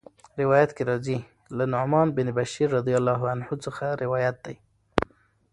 روايت 0.41 0.71
کي 0.77 0.83
راځي: 0.89 1.19
له 1.57 1.65
نعمان 1.73 2.07
بن 2.17 2.27
بشير 2.37 2.67
رضي 2.77 2.93
الله 2.99 3.21
عنه 3.31 3.47
څخه 3.65 3.85
روايت 4.03 4.35
دی 4.45 4.55